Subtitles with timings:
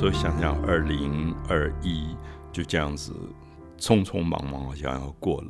[0.00, 2.16] 时候想想，二零二一
[2.50, 3.12] 就这样子
[3.78, 5.48] 匆匆忙忙，好像要过了。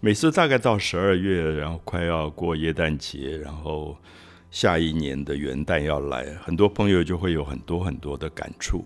[0.00, 3.94] 每次大概到十二月，然后快要过耶诞节，然后
[4.50, 8.82] 下一年的元旦要来，很多朋友就会有很多很多的感触。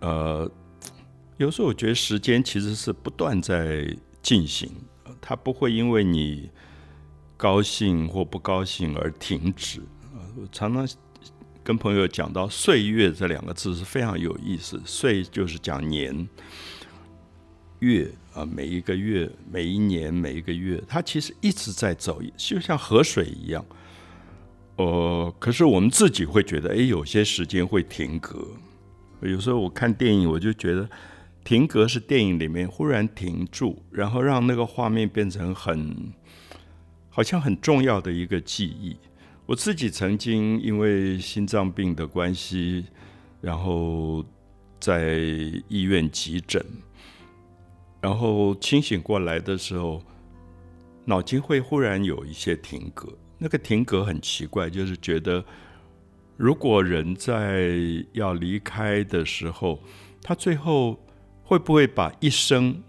[0.00, 0.50] 呃，
[1.38, 3.88] 有时候我觉得时间其实是不断在
[4.20, 4.70] 进行，
[5.18, 6.50] 它不会因为你
[7.38, 9.80] 高兴或不高兴而停止。
[10.36, 10.86] 我常常
[11.68, 16.26] 跟朋友讲到“岁月”这两个字是非常有意思，“岁”就是讲年。
[17.80, 23.62] 月啊，每一个月、每一年、每一个月，它其实一直在走，就像河水一样。
[24.76, 28.46] 呃，可是我们自己会觉得，哎，有些时间会停格。
[29.20, 30.88] 有时候我看电影，我就觉得
[31.44, 36.14] 停格是电影里面忽然停住，然后让那个画面变成很，
[37.10, 38.96] 好像很重要的一个记忆。
[39.48, 42.84] 我自己曾经因为心脏病的关系，
[43.40, 44.22] 然后
[44.78, 45.16] 在
[45.68, 46.62] 医院急诊。
[47.98, 50.02] 然后清醒过来的时候，
[51.06, 53.08] 脑筋会忽然有一些停格。
[53.38, 55.42] 那个停格很奇怪，就是觉得
[56.36, 57.70] 如果人在
[58.12, 59.82] 要离开的时候，
[60.20, 61.02] 他最后
[61.42, 62.82] 会不会把一生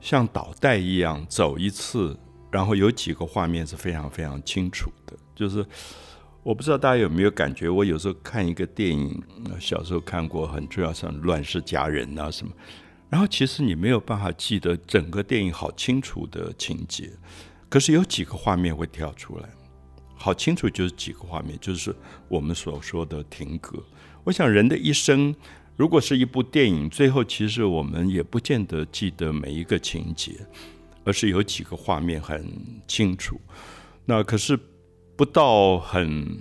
[0.00, 2.18] 像导带一样走一次？
[2.50, 5.16] 然后有几个画面是非常非常清楚的。
[5.34, 5.64] 就是
[6.42, 9.22] 我不知道大家有没有感觉，我有时候看一个电影，
[9.58, 12.52] 小时候看过很重要，像《乱世佳人》啊什么。
[13.10, 17.10] 然后其实你没有办法记得整个电影好清楚的情节，
[17.68, 19.48] 可是有几个画面会跳出来，
[20.16, 21.94] 好清楚就是几个画面，就是
[22.28, 23.80] 我们所说的停格。
[24.24, 25.32] 我想人的一生，
[25.76, 30.32] 如果是一部电影，最后其实我们也不见得记得每一个情节，
[31.04, 32.44] 而是有几个画面很
[32.88, 33.40] 清楚。
[34.06, 34.58] 那可是
[35.16, 36.38] 不到很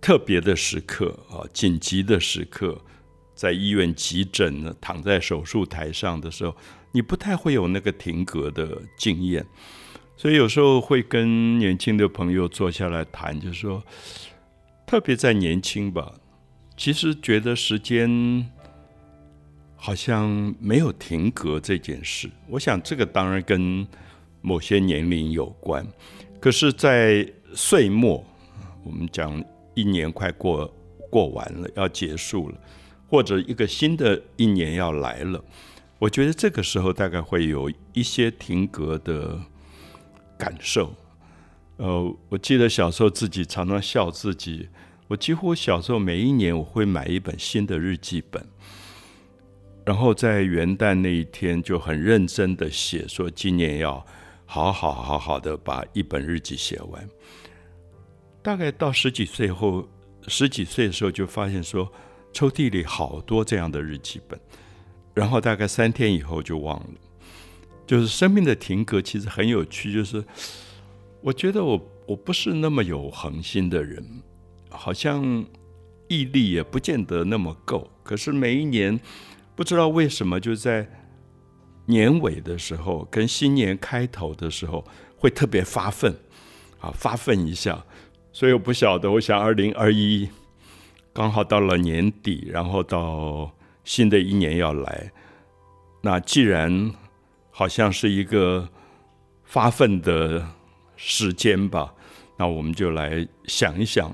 [0.00, 2.80] 特别的时刻啊，紧急的时刻。
[3.34, 6.54] 在医院急诊呢，躺在手术台上的时候，
[6.92, 9.44] 你不太会有那个停格的经验，
[10.16, 13.82] 所以有时候会跟年轻的朋友坐下来谈，就是说，
[14.86, 16.14] 特别在年轻吧，
[16.76, 18.48] 其实觉得时间
[19.74, 22.30] 好像没有停格这件事。
[22.48, 23.84] 我想这个当然跟
[24.40, 25.84] 某些年龄有关，
[26.38, 28.24] 可是，在岁末，
[28.84, 29.42] 我们讲
[29.74, 30.72] 一年快过
[31.10, 32.58] 过完了，要结束了。
[33.08, 35.44] 或者一个新的一年要来了，
[35.98, 39.38] 我觉得这个时候大概会有一些停格的
[40.38, 40.94] 感受。
[41.76, 44.68] 呃，我记得小时候自己常常笑自己，
[45.08, 48.42] 我几乎小时候每一年我会买一本新的日记本，
[49.84, 54.06] 然后在元旦那一天就很认真的写，说今年要
[54.46, 57.06] 好好好好的把一本日记写完。
[58.42, 59.88] 大概到十几岁后，
[60.26, 61.90] 十几岁的时候就发现说。
[62.34, 64.40] 抽屉里好多这样的日记本，
[65.12, 66.86] 然后大概三天以后就忘了。
[67.86, 70.24] 就是生命的停格其实很有趣，就是
[71.20, 74.02] 我觉得我我不是那么有恒心的人，
[74.70, 75.44] 好像
[76.08, 77.90] 毅力也不见得那么够。
[78.02, 78.98] 可是每一年
[79.54, 80.88] 不知道为什么就在
[81.84, 84.82] 年尾的时候跟新年开头的时候
[85.18, 86.16] 会特别发奋
[86.80, 87.84] 啊，发奋一下。
[88.32, 90.28] 所以我不晓得，我想二零二一。
[91.14, 93.52] 刚好到了年底，然后到
[93.84, 95.12] 新的一年要来，
[96.00, 96.90] 那既然
[97.50, 98.66] 好像是一个
[99.44, 100.42] 发奋的
[100.96, 101.92] 时间吧，
[102.38, 104.10] 那我们就来想一想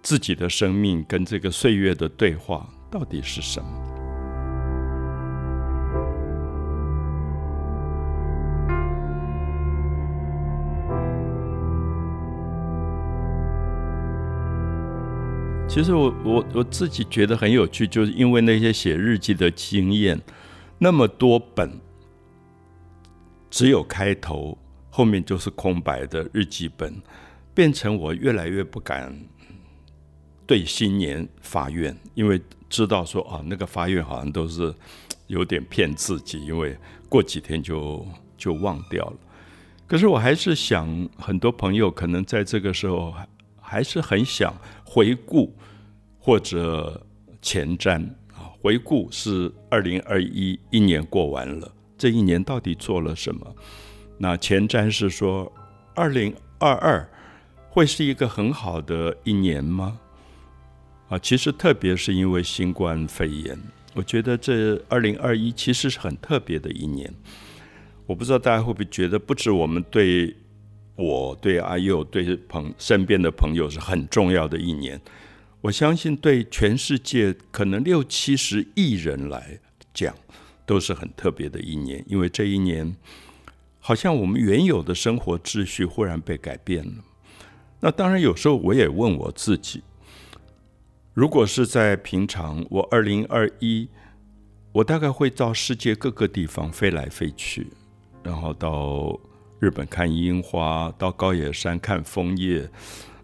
[0.00, 3.95] 自己的生命跟这个岁月的对话到底是什么。
[15.76, 20.18] 其实我我我自己觉得很有趣，就是因为那些写日记的经验，
[20.78, 21.70] 那么多本
[23.50, 24.56] 只有开头，
[24.88, 26.94] 后面就是空白的日记本，
[27.52, 29.14] 变成我越来越不敢
[30.46, 32.40] 对新年发愿，因为
[32.70, 34.74] 知道说啊，那个发愿好像都是
[35.26, 36.74] 有点骗自己，因为
[37.06, 38.02] 过几天就
[38.38, 39.16] 就忘掉了。
[39.86, 43.28] 可是我还是想，很多朋友可能在这个时候还
[43.60, 45.54] 还是很想回顾。
[46.26, 47.00] 或者
[47.40, 48.02] 前瞻
[48.32, 53.54] 啊，回顾是二零二一一年过完了，这一年到底做了什么？
[54.18, 55.52] 那前瞻是说
[55.94, 57.08] 二零二二
[57.70, 60.00] 会是一个很好的一年吗？
[61.08, 63.56] 啊，其实特别是因为新冠肺炎，
[63.94, 67.08] 我觉得这二零二一其实是很特别的一年。
[68.04, 70.34] 我不知道大家会不会觉得，不止我们对
[70.96, 75.00] 我对阿佑对朋身边的朋友是很重要的一年。
[75.66, 79.58] 我相信对全世界可能六七十亿人来
[79.92, 80.14] 讲，
[80.64, 82.94] 都是很特别的一年，因为这一年
[83.80, 87.04] 好像我们原有的生活秩序忽然被改变了。
[87.80, 89.82] 那当然，有时候我也问我自己，
[91.14, 93.88] 如果是在平常，我二零二一，
[94.70, 97.66] 我大概会到世界各个地方飞来飞去，
[98.22, 99.18] 然后到
[99.58, 102.70] 日本看樱花，到高野山看枫叶，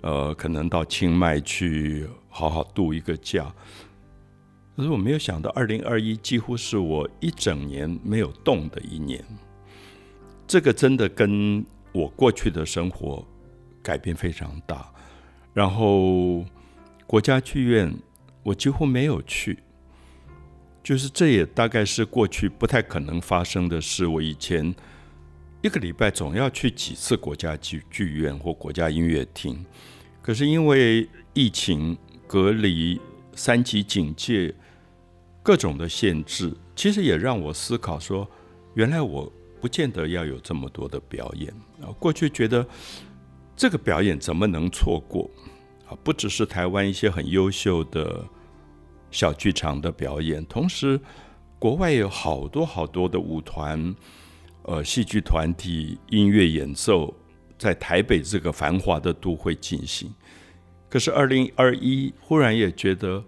[0.00, 2.08] 呃，可能到清迈去。
[2.34, 3.54] 好好度一个假，
[4.74, 9.22] 可是我没有想到，二零二一几乎是我一整年没有动的一年。
[10.46, 11.62] 这个真的跟
[11.92, 13.22] 我过去的生活
[13.82, 14.90] 改变非常大。
[15.52, 16.42] 然后
[17.06, 17.94] 国家剧院
[18.42, 19.58] 我几乎没有去，
[20.82, 24.06] 就是这也大概是过去不太可能发生的事。
[24.06, 24.74] 我以前
[25.60, 29.62] 一个礼拜总要去几次国家剧剧院或国家音乐厅，
[30.22, 31.94] 可是因为疫情。
[32.32, 32.98] 隔离、
[33.34, 34.54] 三级警戒、
[35.42, 38.26] 各种的限制，其实也让我思考说，
[38.72, 39.30] 原来我
[39.60, 41.52] 不见得要有这么多的表演
[41.82, 41.92] 啊。
[41.98, 42.66] 过去觉得
[43.54, 45.30] 这个表演怎么能错过
[45.86, 45.92] 啊？
[46.02, 48.24] 不只是台湾一些很优秀的
[49.10, 50.98] 小剧场的表演，同时
[51.58, 53.94] 国外有好多好多的舞团、
[54.62, 57.14] 呃戏剧团体、音乐演奏，
[57.58, 60.10] 在台北这个繁华的都会进行。
[60.92, 63.24] 可是二零二一忽然也觉得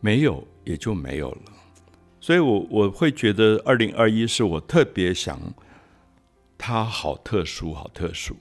[0.00, 1.42] 没有也就没有了，
[2.22, 5.38] 所以我我会觉得二零二一是我特别想，
[6.56, 8.34] 它好特殊，好特殊。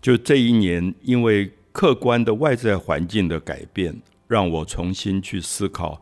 [0.00, 6.00] 就这一年，因为客观的外在环境的改变，让我重新去思考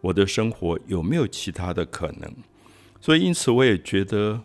[0.00, 2.32] 我的生活有没有其他的可能。
[3.00, 4.44] 所以因此，我也觉得。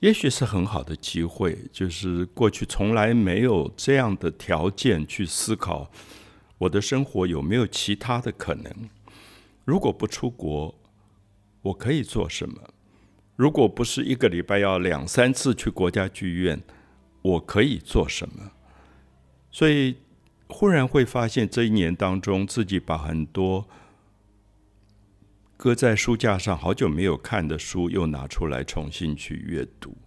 [0.00, 5.90] 也许是很好的机会，就是过去从来没有这样的条件去思考
[6.58, 8.72] 我的生活有没有其他的可能。
[9.64, 10.74] 如果不出国，
[11.62, 12.56] 我可以做什么？
[13.34, 16.62] 如果不是一个礼拜要两三次去国家剧院，
[17.22, 18.52] 我可以做什么？
[19.50, 19.96] 所以
[20.46, 23.68] 忽然会发现，这一年当中，自己把很多。
[25.58, 29.98] 搁在书架上好久没有看的书，又拿出来重新去阅读。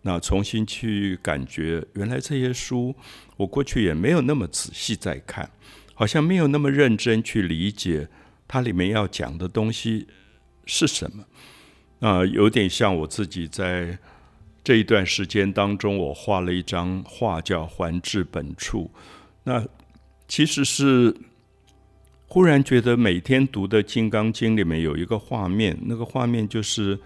[0.00, 2.96] 那重新去感觉，原来这些书
[3.36, 5.50] 我过去也没有那么仔细在看，
[5.92, 8.08] 好像没有那么认真去理解
[8.48, 10.08] 它里面要讲的东西
[10.64, 11.26] 是什么。
[11.98, 13.98] 啊，有点像我自己在
[14.64, 18.90] 这一段时间当中，我画了一张画叫《还至本处》，
[19.44, 19.62] 那
[20.26, 21.14] 其实是。
[22.32, 26.96] 忽然觉得每天读的《金刚经》里面有一个画面，那个画面就是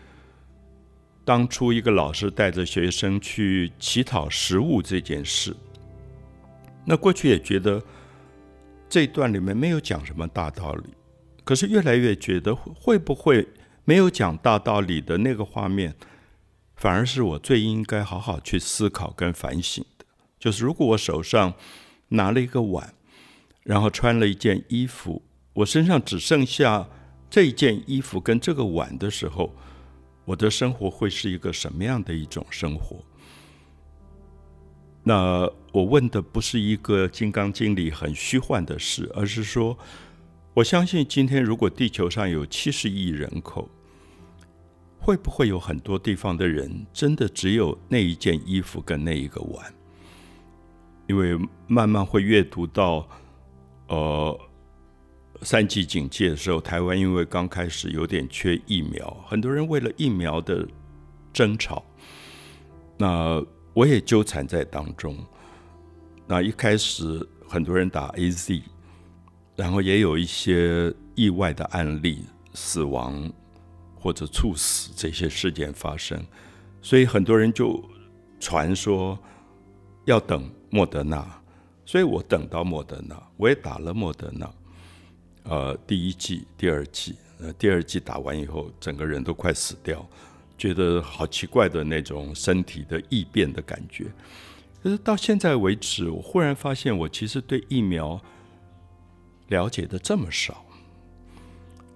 [1.24, 5.56] 当初一个老师带着学生去乞讨食物这件事。
[6.84, 7.82] 那过去也觉得
[8.86, 10.90] 这一段里面没有讲什么大道理，
[11.42, 13.48] 可是越来越觉得会不会
[13.86, 15.94] 没有讲大道理的那个画面，
[16.76, 20.04] 反而是我最应该好好去思考跟反省的。
[20.38, 21.54] 就是如果我手上
[22.08, 22.92] 拿了一个碗。
[23.64, 25.22] 然后穿了一件衣服，
[25.54, 26.86] 我身上只剩下
[27.30, 29.56] 这一件衣服跟这个碗的时候，
[30.26, 33.02] 我的生活会是一个什么样的一种生活？
[35.02, 39.76] 那我问的不是一个《金刚经》里很虚幻的事，而是说，
[40.52, 43.66] 我相信今天如果地球上有七十亿人口，
[44.98, 49.74] 会不会有很多地方的人真的只有那一件衣服跟那一个碗？
[51.06, 53.08] 因为慢慢会阅读到。
[53.94, 54.40] 呃，
[55.42, 60.66] 三级警戒的时候，台湾因为刚开始有点缺疫苗，很多人为了疫苗的
[61.32, 61.84] 争吵，
[62.98, 63.40] 那
[63.72, 65.16] 我也纠缠在当中。
[66.26, 68.62] 那一开始很多人打 A Z，
[69.54, 73.30] 然后也有一些意外的案例，死亡
[73.94, 76.20] 或者猝死这些事件发生，
[76.82, 77.80] 所以很多人就
[78.40, 79.16] 传说
[80.04, 81.43] 要等莫德纳。
[81.94, 84.52] 所以我等到莫德纳，我也打了莫德纳，
[85.44, 90.04] 呃，第一季、第二季，呃，第二季打完以后，整个人都快死掉，
[90.58, 94.06] 觉得好奇怪的那种身体的异变的感觉。
[94.82, 98.20] 可是到现在为止，我忽然发现，我其实对疫苗
[99.46, 100.66] 了解的这么少。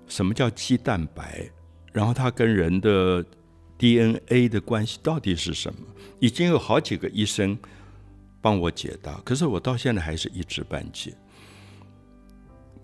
[0.06, 1.50] 什么叫鸡蛋白？
[1.92, 3.24] 然后它跟人的
[3.76, 5.80] DNA 的关系到底是什么？
[6.20, 7.58] 已经有好几个医生。
[8.40, 11.14] 帮我解答，可是我到现在还是一知半解。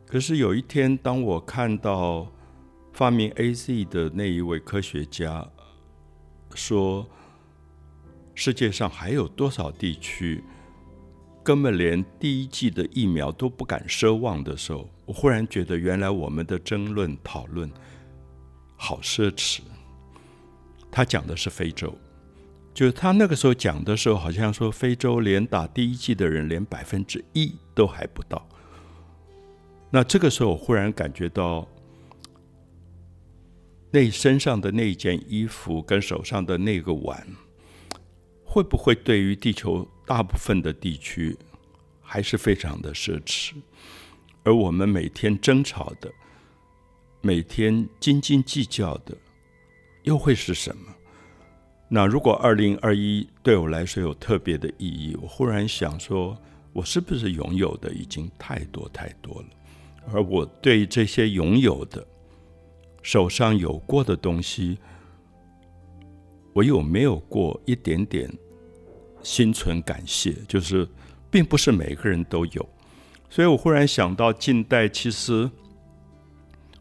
[0.06, 2.30] 可是有一天，当我看到
[2.92, 5.48] 发明 A Z 的那一位科学家
[6.54, 7.06] 说，
[8.34, 10.42] 世界上还有多少地区
[11.42, 17.70] 根本连第一季的疫苗都不敢奢望的时候，我忽然觉得，原来我们的争论讨论
[18.76, 19.60] 好奢侈。
[20.90, 21.92] 他讲的是非洲，
[22.74, 28.46] 就是他那个时候讲的时候，好像说非洲连打第一季的人连百分之一都还不到。
[29.90, 31.66] 那这个时候，我忽然感觉到。
[33.90, 37.24] 那身上的那件衣服跟手上的那个碗，
[38.44, 41.38] 会不会对于地球大部分的地区
[42.02, 43.52] 还是非常的奢侈？
[44.42, 46.10] 而我们每天争吵的、
[47.20, 49.16] 每天斤斤计较的，
[50.02, 50.92] 又会是什么？
[51.94, 56.36] 那如果二零二一对我来说有特别的意义，我忽然想说，
[56.72, 59.46] 我是不是拥有的已经太多太多了？
[60.12, 62.04] 而我对这些拥有的。
[63.00, 64.76] 手上有过的东西，
[66.52, 68.28] 我有没有过一点点
[69.22, 70.34] 心存感谢？
[70.48, 70.88] 就是
[71.30, 72.68] 并不是每个人都有，
[73.30, 75.48] 所以我忽然想到，近代其实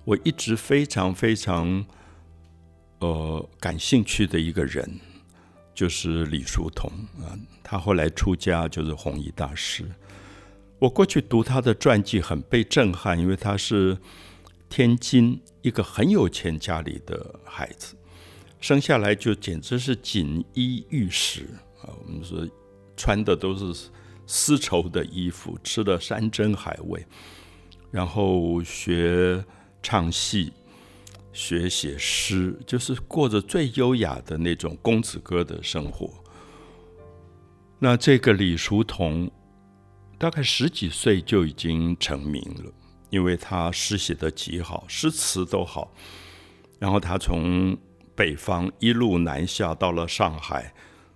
[0.06, 1.86] 我一直非常非常
[3.04, 5.00] 呃感兴趣的一个人，
[5.76, 7.38] 就是李叔同啊。
[7.62, 9.86] 他后来出家就是弘一大师。
[10.80, 13.98] 我过去读他的传记，很被震撼，因为他是
[14.70, 15.42] 天津。
[15.62, 17.96] 一个很有钱家里的孩子，
[18.60, 21.48] 生下来就简直是锦衣玉食
[21.82, 21.88] 啊！
[22.06, 22.46] 我们说
[22.98, 23.90] 穿的都是
[24.28, 27.02] 丝绸的衣服，吃的山珍海味，
[27.92, 29.42] 然后学
[29.82, 30.52] 唱戏，
[31.34, 36.10] 学写诗，就是过着最优雅的那种公子哥的生活。
[37.80, 39.30] 那这个李叔同
[40.18, 42.72] 大概十几岁就已经成名了。
[43.10, 45.94] 因为他诗写的极好，诗词都好，
[46.80, 47.78] 然后他从
[48.16, 50.74] 北方一路南下到了上海，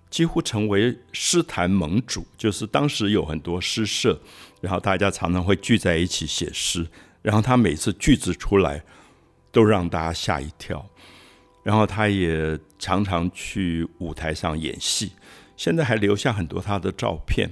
[0.08, 2.24] 几乎成为诗坛盟主。
[2.38, 4.22] 就是当时有很多诗社，
[4.62, 6.88] 然后大家常常会聚在一起写诗，
[7.24, 8.84] 然后他每次句子出来
[9.58, 10.86] 都让大家吓一跳。
[11.64, 15.14] 然后他也常常去舞台上演戏，
[15.56, 17.50] 现在还留下很多他的照片，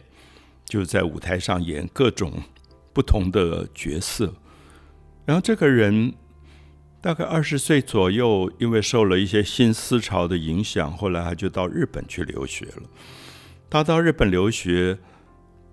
[0.63, 2.31] 就在舞台上演各种。
[2.95, 4.33] 不同的角色，
[5.25, 6.13] 然后这个人
[7.01, 12.83] 大概二十岁左右，因为受了一些新思潮的影响，后来他就到日本去留学了。
[13.69, 14.97] 他到日本留学，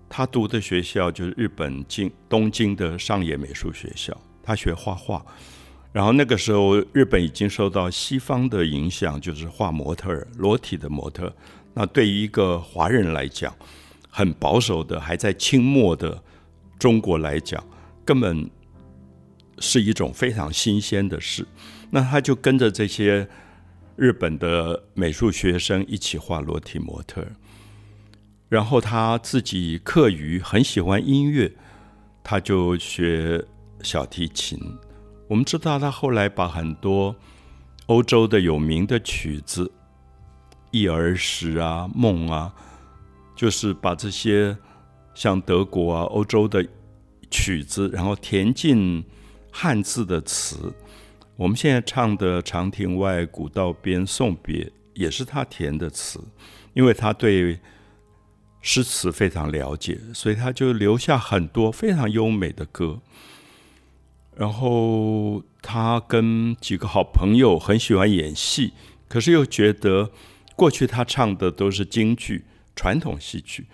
[0.09, 5.25] 他读的学校就是日本京东京的上野美术学校，他学画画。
[5.93, 11.33] 然后那个时候，日本已经受到西方的影响，就是画模特儿、裸体的模特。
[11.73, 13.55] 那对于一个华人来讲，
[14.09, 16.21] 很保守的，还在清末的。
[16.79, 17.63] 中国来讲，
[18.03, 18.49] 根本
[19.59, 21.47] 是一种非常新鲜的事。
[21.91, 23.25] 那他就跟着这些
[23.95, 27.25] 日本的美术学生一起画裸体模特，
[28.49, 31.53] 然后他自己课余很喜欢音乐，
[32.21, 33.45] 他就学
[33.81, 34.59] 小提琴。
[35.33, 37.15] 我们知道他后来把很多
[37.87, 39.65] 欧洲的有名的曲子，
[40.69, 42.53] 《忆儿时》啊，《梦》啊，
[43.35, 44.55] 就是把这些。
[45.15, 46.67] 像德国啊、欧洲的
[47.29, 49.03] 曲子，然后填进
[49.51, 50.73] 汉字的词。
[51.35, 56.19] 我们现在唱的《长亭外，古道边》送别，也是他填的词。
[56.73, 57.59] 因为他对
[58.61, 62.99] 诗词非常了解，所以他就留下很多非常优美的歌。
[64.35, 68.73] 然后他跟几个好朋友很喜欢演戏，
[69.07, 70.11] 可是又觉得
[70.55, 73.65] 过去他唱的都是京剧、传统戏曲。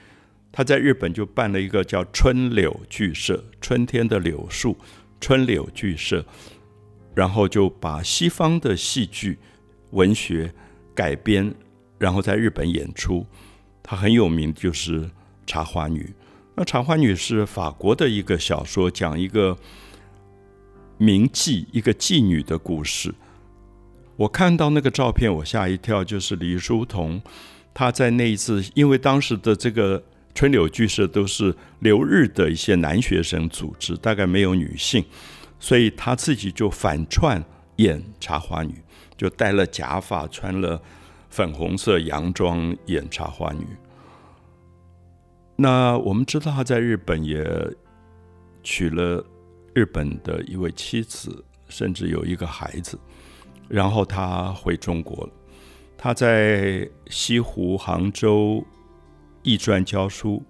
[0.51, 4.78] 他在日本就办了一个叫春柳剧社，春天的柳树，
[5.22, 6.25] 春柳剧社，
[7.13, 9.38] 然后就把西方的戏剧
[9.92, 10.54] 文学
[10.96, 11.54] 改编，
[11.98, 13.25] 然后在日本演出。
[13.84, 15.01] 他很有名，就是
[15.48, 16.01] 《茶花女》。
[16.56, 19.58] 那《茶花女》是法国的一个小说，讲一个
[21.00, 23.15] 名妓，一个妓女的故事。
[24.15, 27.20] 我看到那个照片，我吓一跳，就是李叔同
[27.74, 30.03] 他在那一次，因为当时的这个。
[30.36, 35.03] 春柳剧社都是留日的一些男学生组织，大概没有女性，
[35.60, 37.44] 所以他自己就反串
[37.77, 38.75] 演茶花女，
[39.18, 40.82] 就戴了假发，穿了
[41.29, 43.65] 粉红色洋装演茶花女。
[45.58, 47.46] 那我们知道他在日本也
[48.63, 49.25] 娶了
[49.79, 53.00] 日本的一位妻子，甚至有一个孩子，
[53.69, 55.33] 然后他回中国了。
[55.98, 58.62] 他在西湖、杭州。
[59.41, 60.43] 艺专教书，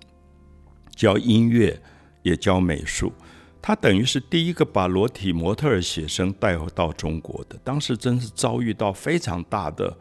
[0.96, 1.80] 教音乐，
[2.24, 3.14] 也教美术。
[3.62, 7.56] 他等于是第一个把裸体模特儿写生带回到中国的。
[7.64, 9.96] 当时真是遭遇到非常大的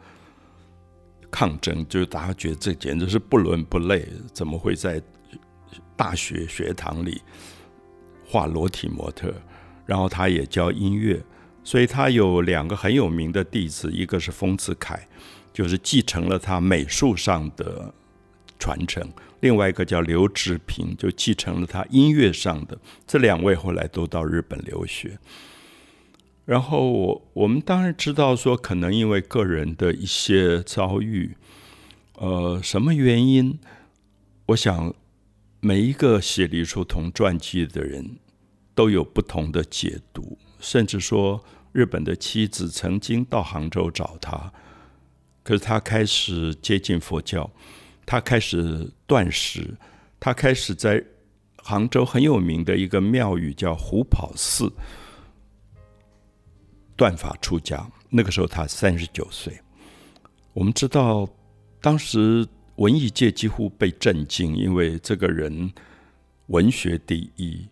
[1.29, 4.99] 抗争，就是大家觉得这简直是不伦不类，怎么会在
[5.95, 7.21] 大学学堂里
[8.29, 9.33] 画裸体模特，
[9.87, 11.19] 然后他也教音乐，
[11.63, 14.99] 所以他有两个很有名的弟子，一个是丰子恺，
[15.51, 17.91] 就是继承了他美术上的
[18.59, 19.03] 传承；
[19.39, 22.77] 另外一个叫刘志平，就继承了他音乐上的。
[23.07, 25.17] 这两位后来都到日本留学。
[26.45, 31.35] 然后我我们当然知道说，可能因为个人的一些遭遇，
[32.17, 33.59] 呃，什么原因？
[34.47, 34.93] 我想
[35.61, 38.17] 每一个写李叔同传记的人
[38.73, 44.53] 都有不同的解读，甚至说日本的妻子曾经到杭州找他，
[45.43, 47.49] 可是他开始接近佛教，
[48.05, 49.77] 他开始断食，
[50.17, 51.03] 他开始在
[51.57, 54.71] 杭州很有名的一个庙宇叫虎跑寺。
[56.95, 59.59] 断法出家，那个时候他三十九岁。
[60.53, 61.27] 我们知道，
[61.81, 62.47] 当时
[62.79, 65.71] 文艺界几乎被震惊，因为这个人
[66.47, 67.67] 文学第一，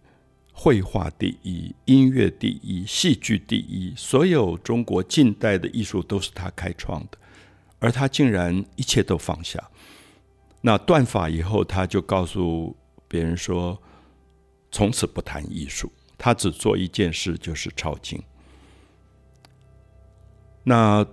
[0.51, 7.17] 绘画第一，音乐第一，戏剧第一，所有中国近代的艺术都是他开创的，
[7.79, 9.71] 而他竟然一切都放下。
[10.59, 12.75] 那断法以后，他就告诉
[13.07, 13.81] 别人说，
[14.73, 18.21] 从此不谈艺术，他只做一件事，就是抄经。
[20.65, 21.07] 那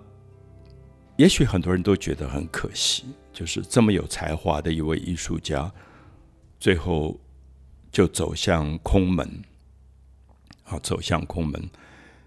[1.17, 5.71] 也许很多人都觉得很可惜，就是这么有才华的一位艺术家，
[6.59, 7.21] 最后
[7.93, 9.43] 就走向空门，
[10.63, 11.69] 啊，走向空门。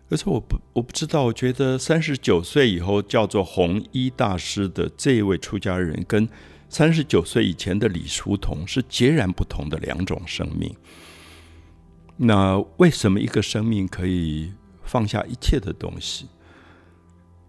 [0.09, 6.29] 可是我不我不知道，我觉得三十九岁以后叫做弘一大师的这一位出家人，跟
[6.69, 10.75] 三十九岁以前的李叔同是截然不同的两种生命。
[12.17, 14.51] 那为什么一个生命可以
[14.83, 16.27] 放下一切的东西？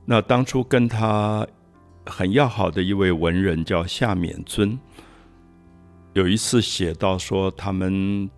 [0.04, 1.46] 那当初跟他
[2.08, 4.78] 很要好的一位文人叫夏勉尊，
[6.14, 8.28] 有一次写到说，他们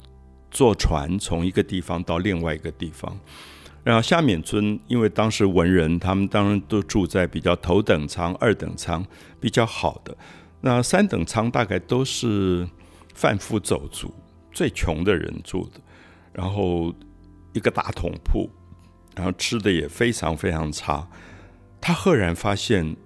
[0.51, 3.19] 坐船从一个地方到另外一个地方，
[3.85, 9.07] 然后夏勉尊因为当时文人，他们当然都住在比较头等舱、二等舱
[9.41, 10.17] 比较好的，
[10.61, 12.69] 那三等舱大概都是
[13.15, 14.13] 贩夫走卒、
[14.53, 15.81] 最穷的人住的，
[16.33, 16.93] 然后
[17.53, 18.51] 一个大桶铺，
[19.15, 21.09] 然后吃的也非常非常差。
[21.81, 22.97] 他赫然发现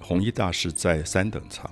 [0.00, 1.70] 弘一大师在三等舱，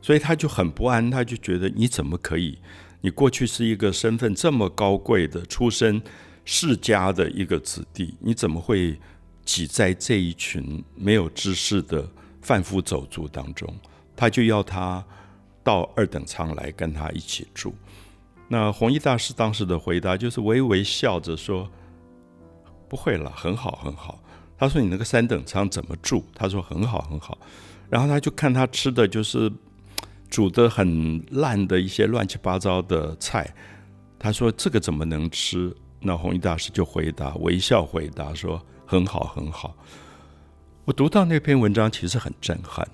[0.00, 2.58] 所以他就很不安，他就觉得你怎么可以？
[3.00, 6.02] 你过去是一个身份这么高贵的、出身
[6.44, 8.98] 世家的一个子弟，你怎么会
[9.44, 12.08] 挤在这一群没有知识的
[12.42, 13.72] 贩夫走卒当中？
[14.16, 15.04] 他就要他
[15.62, 17.74] 到二等舱来跟他一起住。
[18.48, 21.68] 那弘一大师当时的回答就是微微笑着说
[22.88, 24.18] ：“不会了，很好，很好。”
[24.58, 27.38] 他说：“你那个三等舱怎么住？”他说：“很好，很好。”
[27.90, 29.52] 然后他就看他吃的就是
[30.28, 33.54] 煮的很烂的一些乱七八糟的菜。
[34.18, 39.76] 他说：“这个怎么能吃？”那弘一大师就回答，微笑回答说：“很好，很好。”
[40.84, 42.86] 我读到那篇文章，其实很震撼。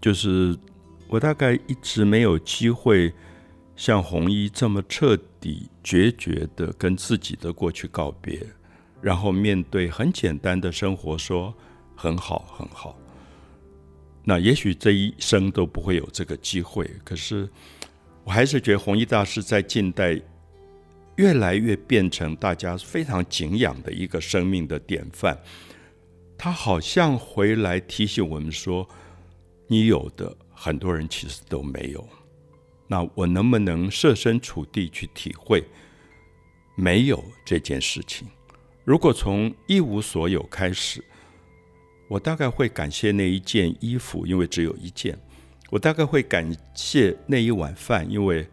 [0.00, 0.56] 就是
[1.08, 3.12] 我大概一直没有机会
[3.74, 8.40] 像弘一这么彻底决绝的跟自己的过去告别。
[9.00, 11.54] 然后面对很简单的生活，说
[11.94, 12.98] 很好很好。
[14.24, 17.48] 那也许这一生都不会有这个机会，可是
[18.24, 20.20] 我还是觉得弘一大师在近代
[21.16, 25.38] 越来越变成大家非常敬仰的一个生命的典范。
[26.36, 28.88] 他好像回来提醒我们说
[29.66, 32.06] ：“你有的很多人其实都没有。”
[32.86, 35.64] 那我能不能设身处地去体会
[36.76, 38.28] 没有这件事情？
[38.88, 41.04] 如果从一无所有开始，
[42.08, 45.14] 我大概会感谢那一件衣服，因为只有一件；
[45.68, 48.48] 我大概会感谢那一碗饭，因为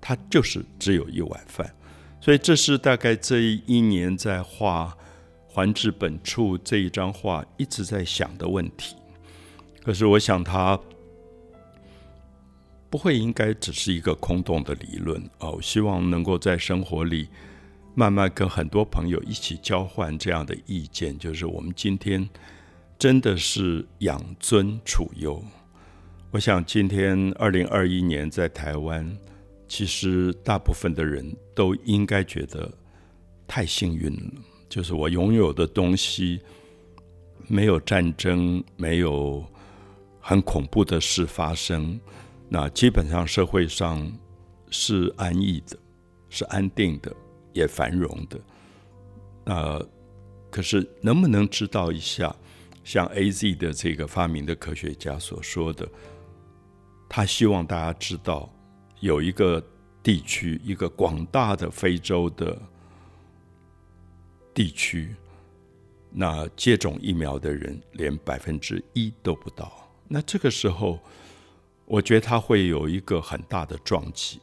[0.00, 1.72] 它就是只有一碗饭。
[2.20, 4.92] 所以这是大概这一年在画
[5.54, 8.96] 《还至本处》这一张画一直在想的问题。
[9.84, 10.76] 可是我想，它
[12.90, 15.52] 不会应该只是一个空洞的理论哦。
[15.52, 17.28] 我希望能够在生活里。
[17.98, 22.28] 慢慢跟很多朋友一起交换这样的意见，就是我们今天
[22.98, 25.42] 真的是养尊处优。
[26.30, 29.16] 我想今天二零二一年在台湾，
[29.66, 32.70] 其实大部分的人都应该觉得
[33.46, 36.38] 太幸运了，就是我拥有的东西
[37.48, 39.42] 没有战争，没有
[40.20, 41.98] 很恐怖的事发生，
[42.50, 44.12] 那基本上社会上
[44.68, 45.78] 是安逸的，
[46.28, 47.10] 是安定的。
[47.56, 48.40] 也繁荣的，
[49.44, 49.88] 呃，
[50.50, 52.36] 可是能不能知道一下，
[52.84, 55.88] 像 A Z 的这个发明的科学家所说的，
[57.08, 58.52] 他希望大家知道
[59.00, 59.62] 有一个
[60.02, 62.60] 地区，一个广大的非洲的
[64.52, 65.16] 地区，
[66.10, 69.90] 那接种疫苗的人连百分之一都不到。
[70.08, 71.00] 那这个时候，
[71.86, 74.40] 我觉得他会有一个很大的撞击，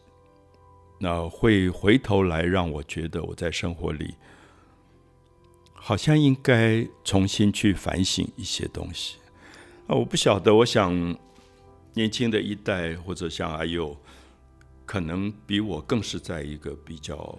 [1.00, 4.16] 那会回头来让我觉得我在生活里
[5.74, 9.18] 好像应该重新去反省一些东西
[9.88, 9.96] 啊！
[9.96, 10.94] 我不晓得，我想
[11.94, 13.98] 年轻的一代或者像阿佑，
[14.86, 17.38] 可能比我更是在一个比较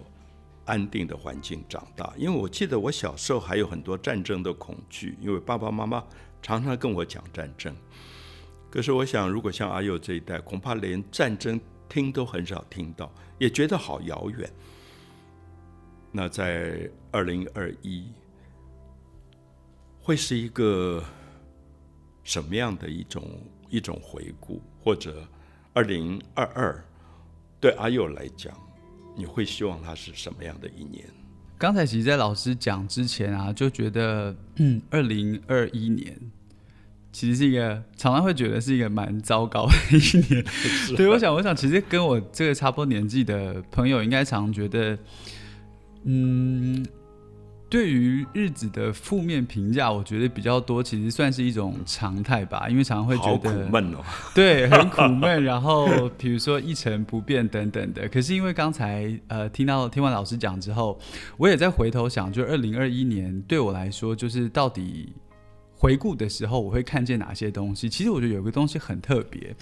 [0.66, 6.04] 安定的环境长大，因为我记得我小时候还有很多战争的恐惧，因为爸爸妈妈
[6.42, 7.74] 常常跟我讲战争。
[8.70, 14.50] 可是我想，如果像阿佑这一代，恐怕连战争听都很少听到，也觉得好遥远。
[16.10, 18.04] 那在二零二一，
[20.00, 21.02] 会是一个
[22.22, 23.22] 什么样的一种
[23.68, 24.60] 一种回顾？
[24.82, 25.26] 或者
[25.72, 26.84] 二零二二，
[27.60, 28.56] 对阿佑来讲，
[29.16, 31.04] 你会希望它是什么样的一年？
[31.56, 36.16] 刚才其实，在老师讲之前啊，就觉得，嗯，二零二一年。
[37.14, 40.44] 其实是一个常常会觉得是一个蛮糟糕的一年，
[40.96, 44.98] 对，我想，我想，其实跟我这个差不多年纪的朋友，应该常觉得，
[46.02, 46.84] 嗯，
[47.70, 53.98] 对于日子的负面评价，我觉得比较多，其实算是一种常态吧，因为常常会觉得苦闷哦，
[54.34, 55.86] 对，很苦闷，然后
[56.18, 58.08] 比如说一成不变等等的。
[58.08, 60.98] 可是因为刚才呃听到听完老师讲之后，
[61.36, 65.12] 我也在回头想，就二零二一年对我来说，就是到底。
[65.84, 67.90] 回顾的时候，我会看见哪些东西？
[67.90, 69.54] 其实我觉得有个东西很特别，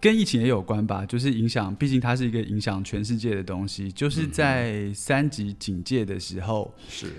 [0.00, 3.92] 跟疫情也有关吧，就是影响，毕竟它是一个影响全世界的东西。
[3.92, 7.12] 就是在三级警戒的时候，是。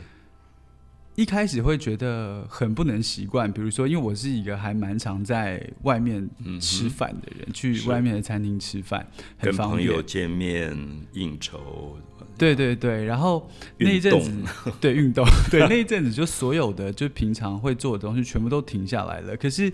[1.19, 6.25] 一开始会觉得很不能习惯，比如说，因为我是一个还蛮常在外面
[6.61, 9.05] 吃饭的人，去外面的餐厅吃饭，
[9.41, 10.73] 跟朋友见面
[11.11, 11.97] 应酬，
[12.37, 13.45] 对对对，然后
[13.79, 14.31] 那一阵子，
[14.79, 19.35] 对运动，对那一阵子，就所有的就平常会做的东西全部都停下来了。
[19.35, 19.69] 可是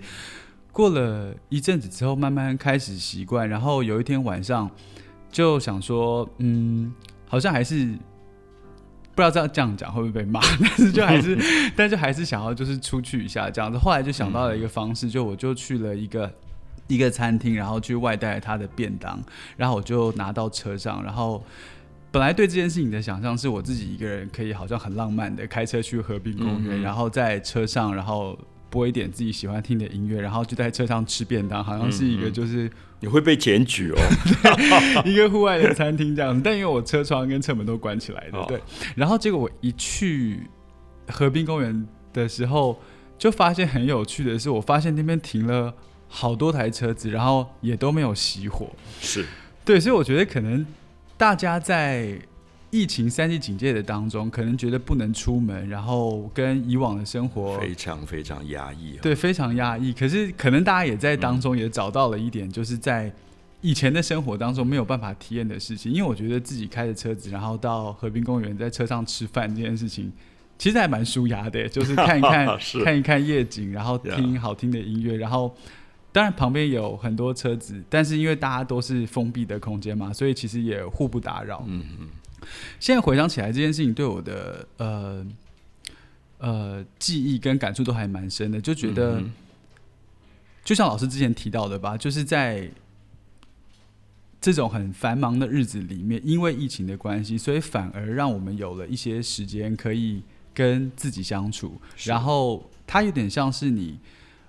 [0.72, 4.68] 过了一阵子之后，慢慢开始习惯，然后有一天晚上
[5.30, 6.92] 就想说，嗯，
[7.28, 7.96] 好像还是。
[9.16, 11.36] 不知道这样这样讲会不会被骂， 但是就还是，
[11.74, 13.78] 但就还是想要就是出去一下这样子。
[13.78, 16.30] 后来就想到了一个方式， 就我就去了一个
[16.86, 19.18] 一个餐厅，然后去外带他的便当，
[19.56, 21.02] 然后我就拿到车上。
[21.02, 21.42] 然后
[22.10, 28.38] 本来对这件事情的想象是我自己一个人可以好像很浪漫的开车去河滨公园，然后在车上，然后。
[28.68, 33.96] 播一点自己喜欢听的音乐，然后就在车上吃便当，好像是一个就是你会被检举哦，
[35.06, 36.40] 一个户外的餐厅这样子。
[36.44, 38.60] 但因为我车窗跟车门都关起来的，对。
[38.94, 40.40] 然后结果我一去
[41.08, 42.80] 河滨公园的时候，
[43.16, 45.72] 就发现很有趣的是，我发现那边停了
[46.08, 48.70] 好多台车子，然后也都没有熄火。
[49.00, 49.24] 是
[49.64, 50.66] 对，所以我觉得可能
[51.16, 52.18] 大家在。
[52.70, 59.92] 疫情三级警戒的当中，可能觉得不能出门，然后跟以往的生活非常非常压抑，对，非常压抑。
[59.92, 63.10] 可是可能大家也在当中也找到了一点，就是在
[63.60, 65.90] 以前的生活当中没有办法体验的事情。
[65.92, 70.12] 因为我觉得自己开着车子，然后到和平公园，在车上吃饭这件事情，
[70.58, 72.46] 其实还蛮舒压的，就是看一看
[72.84, 75.54] 看一看夜景，然后听好听的音乐，然后
[76.12, 81.64] 当然旁边有很多车子，但是因为大家都是封闭的空间嘛，所以其实也互不打扰。
[81.66, 82.08] 嗯嗯。
[82.78, 85.26] 现在回想起来，这件事情对我的呃
[86.38, 89.22] 呃记忆跟感触都还蛮深的，就觉得
[90.64, 92.70] 就像老师之前提到的吧，就是在
[94.40, 100.22] 这种很繁忙的日子里面，因为疫情的关系，所以反而让我们有了一些时间可以
[100.54, 103.98] 跟自己相处，然后它有点像是你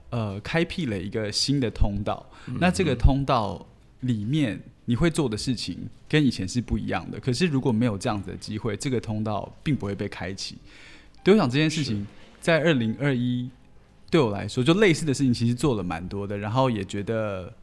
[0.10, 3.66] 呃开辟了一个新的通道，那这个通道
[4.08, 4.60] 里面。
[4.90, 10.56] 你会做的事情跟以前是不一样的，可是如果没有这样子的机会，这个通道并不会被开启。
[11.26, 12.08] 对我想这件事情，
[12.40, 13.50] 在二零二一
[14.10, 17.54] 对我来说，就类似的事情其实做了蛮多的，然后也觉得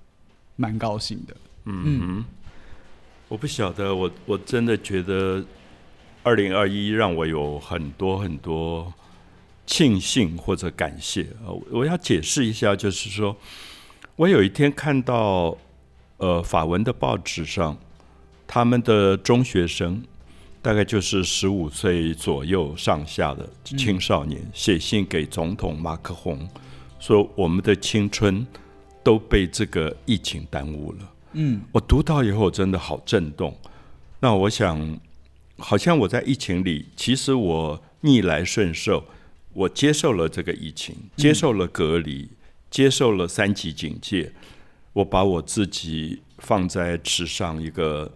[0.56, 1.34] 蛮高兴的。
[1.64, 2.22] 嗯，
[3.28, 5.42] 我不晓得，我我真的觉得
[6.22, 8.92] 二零二一让我有很多很多
[9.64, 11.26] 庆幸或者感谢。
[11.70, 13.34] 我要解释一下，就是说
[14.16, 15.56] 我有一天看到。
[16.18, 17.76] 呃，法文的报纸上，
[18.46, 20.02] 他们的中学生
[20.62, 26.48] 大概就是十五岁左右上下的青少年，写信给总统马克宏，
[27.00, 28.46] 说我们的青春
[29.02, 30.98] 都被这个疫情耽误了。
[31.32, 33.54] 嗯，我读到以后真的好震动。
[34.20, 34.98] 那我想，
[35.58, 39.04] 好像我在疫情里，其实我逆来顺受，
[39.52, 42.30] 我接受了这个疫情，接受了隔离，
[42.70, 44.32] 接受了三级警戒。
[44.94, 48.10] 我把我自己放在池上一个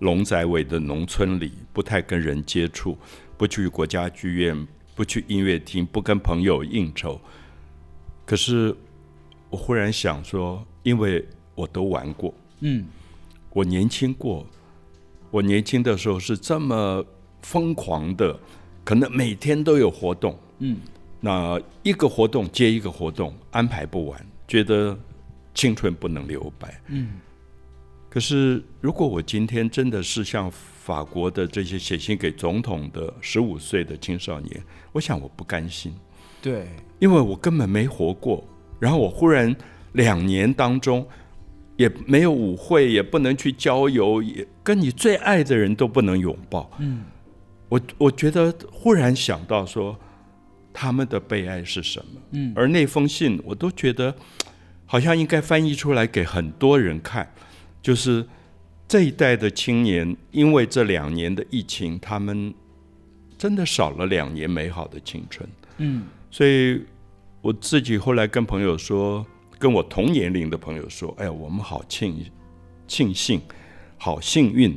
[0.00, 2.98] 龙仔尾的农村里，不太跟人接触，
[3.36, 7.20] 不去国家剧院，不去音乐厅，不跟朋友应酬。
[8.26, 8.74] 可是
[9.48, 12.84] 我忽然想说，因为我都玩过，嗯，
[13.50, 14.44] 我年轻过，
[15.30, 17.04] 我年轻的时候是这么
[17.42, 18.36] 疯狂的，
[18.84, 20.78] 可能每天都有活动，嗯，
[21.20, 24.98] 那一个活动接一个活动，安排不完，觉得
[25.58, 27.08] 青春不能留白，嗯。
[28.08, 35.92] 可是，如果我今天真的是像法国的这些写信给总统的十五岁的青少年，我想我不甘心，
[36.40, 36.68] 对，
[37.00, 38.46] 因为我根本没活过。
[38.78, 39.54] 然后我忽然
[39.94, 41.04] 两年当中
[41.76, 46.70] 也没有舞会，也不能去郊游，也跟你最爱的人都不能拥抱。
[46.78, 47.02] 嗯，
[47.68, 49.98] 我我觉得忽然想到说，
[50.72, 52.20] 他们的悲哀是什么？
[52.30, 54.14] 嗯，而那封信我都觉得
[54.88, 57.30] 好像应该翻译出来给很多人看。
[57.82, 58.26] 就是
[58.88, 62.52] 这一代的青年，因为这两年的疫情，他们
[63.36, 65.48] 真的少了两年美好的青春。
[65.76, 66.82] 嗯，所以
[67.42, 69.24] 我自己后来跟朋友说，
[69.58, 72.24] 跟我同年龄的朋友说：“哎呀，我们好庆
[72.86, 73.40] 庆幸，
[73.98, 74.76] 好幸运，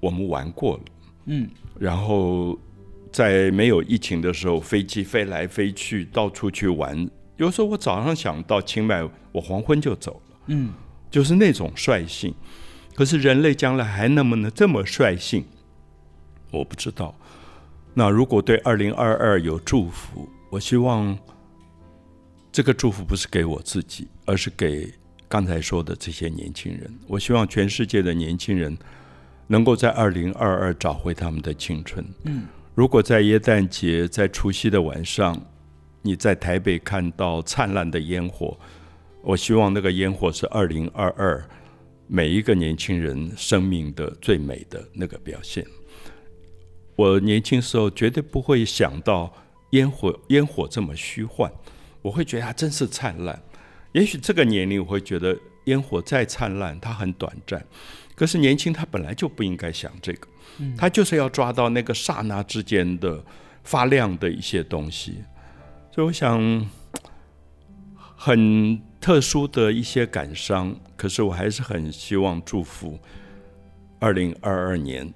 [0.00, 0.82] 我们玩过了。”
[1.26, 1.48] 嗯，
[1.78, 2.58] 然后
[3.12, 7.08] 在没有疫情的时候，飞机飞来飞去，到处去玩。
[7.38, 10.36] 有时候我早上想到清迈，我黄昏就走了。
[10.48, 10.72] 嗯。
[11.10, 12.34] 就是那种率性，
[12.94, 15.42] 可是人类将来还能不能这么率性？
[16.50, 17.14] 我不知道。
[17.94, 21.18] 那如果对二零二二有祝福，我希望
[22.52, 24.92] 这个祝福不是给我自己，而是给
[25.30, 26.94] 刚才说的这些年轻人。
[27.06, 28.76] 我希望全世界的年轻人
[29.46, 32.04] 能够在二零二二找回他们的青春。
[32.24, 32.42] 嗯，
[32.74, 35.40] 如果在耶诞节、在除夕的晚上，
[36.02, 38.58] 你在台北看到灿烂的烟火。
[39.22, 41.44] 我希望那个烟火是二零二二
[42.06, 45.66] 每一个年轻人生命的最美的那个表现。
[46.96, 49.32] 我年轻时候绝对不会想到
[49.70, 51.52] 烟火烟火这么虚幻，
[52.00, 53.40] 我会觉得它真是灿烂。
[53.92, 57.64] 也许这个年龄我会觉得烟火再灿烂，它很短暂。
[58.14, 60.26] 可是年轻他本来就不应该想这个，
[60.76, 63.22] 他就是要抓到那个刹那之间的
[63.62, 65.22] 发亮的一些东西。
[65.98, 66.64] 所以我想
[68.16, 68.80] 很。
[69.00, 72.98] 特殊的一些感伤，可是我还是很希望祝福
[74.00, 75.14] 二零二二年，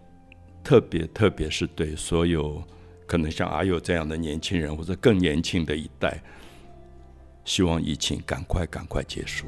[0.62, 2.62] 特别特别是对所有
[3.06, 6.22] 可能像阿佑这样的年轻人或者更年轻的一代，
[7.44, 9.46] 希望疫情赶快赶快结束。